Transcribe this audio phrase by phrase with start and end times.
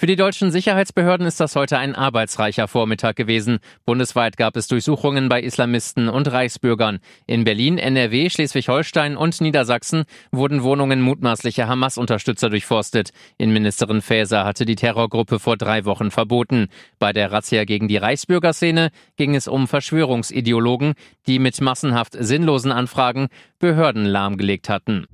[0.00, 3.58] Für die deutschen Sicherheitsbehörden ist das heute ein arbeitsreicher Vormittag gewesen.
[3.84, 7.00] Bundesweit gab es Durchsuchungen bei Islamisten und Reichsbürgern.
[7.26, 13.10] In Berlin, NRW, Schleswig-Holstein und Niedersachsen wurden Wohnungen mutmaßlicher Hamas-Unterstützer durchforstet.
[13.36, 16.68] Innenministerin Faeser hatte die Terrorgruppe vor drei Wochen verboten.
[16.98, 20.94] Bei der Razzia gegen die Reichsbürgerszene ging es um Verschwörungsideologen,
[21.26, 25.04] die mit massenhaft sinnlosen Anfragen Behörden lahmgelegt hatten.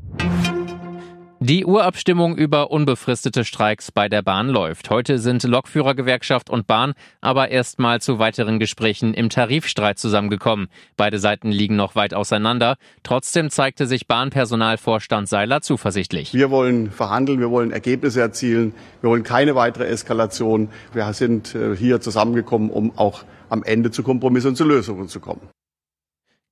[1.49, 4.91] Die Urabstimmung über unbefristete Streiks bei der Bahn läuft.
[4.91, 10.67] Heute sind Lokführergewerkschaft und Bahn aber erstmal zu weiteren Gesprächen im Tarifstreit zusammengekommen.
[10.97, 12.75] Beide Seiten liegen noch weit auseinander.
[13.05, 16.35] Trotzdem zeigte sich Bahnpersonalvorstand Seiler zuversichtlich.
[16.35, 20.71] Wir wollen verhandeln, wir wollen Ergebnisse erzielen, wir wollen keine weitere Eskalation.
[20.95, 25.21] Wir sind äh, hier zusammengekommen, um auch am Ende zu Kompromissen und zu Lösungen zu
[25.21, 25.43] kommen.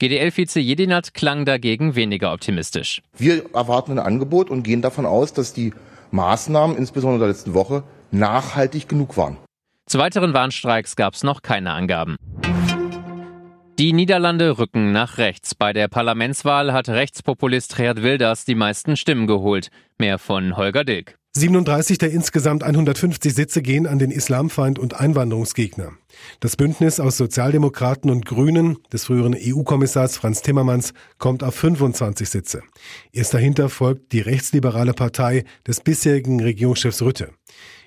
[0.01, 3.01] GDL-Vize Jedinat klang dagegen weniger optimistisch.
[3.17, 5.73] Wir erwarten ein Angebot und gehen davon aus, dass die
[6.11, 9.37] Maßnahmen, insbesondere in der letzten Woche, nachhaltig genug waren.
[9.87, 12.17] Zu weiteren Warnstreiks gab es noch keine Angaben.
[13.79, 15.55] Die Niederlande rücken nach rechts.
[15.55, 19.71] Bei der Parlamentswahl hat Rechtspopulist Geert Wilders die meisten Stimmen geholt.
[19.99, 21.19] Mehr von Holger Dilk.
[21.37, 25.91] 37 der insgesamt 150 Sitze gehen an den Islamfeind und Einwanderungsgegner.
[26.39, 32.63] Das Bündnis aus Sozialdemokraten und Grünen des früheren EU-Kommissars Franz Timmermans kommt auf 25 Sitze.
[33.11, 37.31] Erst dahinter folgt die rechtsliberale Partei des bisherigen Regierungschefs Rütte.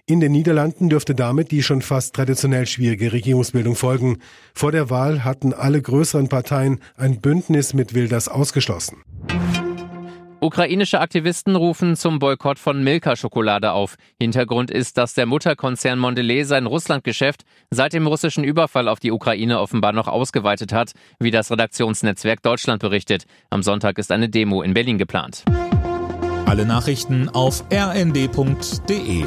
[0.10, 4.20] In den Niederlanden dürfte damit die schon fast traditionell schwierige Regierungsbildung folgen.
[4.54, 9.04] Vor der Wahl hatten alle größeren Parteien ein Bündnis mit Wilders ausgeschlossen.
[10.40, 13.96] Ukrainische Aktivisten rufen zum Boykott von Milka-Schokolade auf.
[14.22, 19.60] Hintergrund ist, dass der Mutterkonzern Mondelez sein Russlandgeschäft seit dem russischen Überfall auf die Ukraine
[19.60, 23.26] offenbar noch ausgeweitet hat, wie das Redaktionsnetzwerk Deutschland berichtet.
[23.50, 25.44] Am Sonntag ist eine Demo in Berlin geplant.
[26.46, 29.26] Alle Nachrichten auf rnd.de